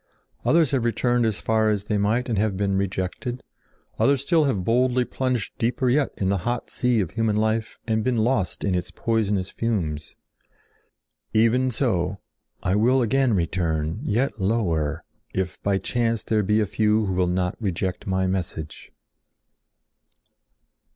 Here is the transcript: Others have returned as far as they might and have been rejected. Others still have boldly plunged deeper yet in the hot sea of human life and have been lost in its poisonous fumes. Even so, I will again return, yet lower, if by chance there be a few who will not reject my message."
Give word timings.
Others 0.45 0.71
have 0.71 0.83
returned 0.83 1.27
as 1.27 1.39
far 1.39 1.69
as 1.69 1.83
they 1.83 1.99
might 1.99 2.27
and 2.27 2.35
have 2.39 2.57
been 2.57 2.75
rejected. 2.75 3.43
Others 3.99 4.23
still 4.23 4.45
have 4.45 4.63
boldly 4.63 5.05
plunged 5.05 5.55
deeper 5.59 5.91
yet 5.91 6.11
in 6.17 6.29
the 6.29 6.39
hot 6.39 6.71
sea 6.71 7.01
of 7.01 7.11
human 7.11 7.35
life 7.35 7.77
and 7.85 7.97
have 7.99 8.03
been 8.03 8.17
lost 8.17 8.63
in 8.63 8.73
its 8.73 8.89
poisonous 8.89 9.51
fumes. 9.51 10.15
Even 11.33 11.69
so, 11.69 12.17
I 12.63 12.73
will 12.75 13.03
again 13.03 13.35
return, 13.35 13.99
yet 14.01 14.41
lower, 14.41 15.03
if 15.35 15.61
by 15.61 15.77
chance 15.77 16.23
there 16.23 16.41
be 16.41 16.59
a 16.59 16.65
few 16.65 17.05
who 17.05 17.13
will 17.13 17.27
not 17.27 17.55
reject 17.61 18.07
my 18.07 18.25
message." 18.25 18.91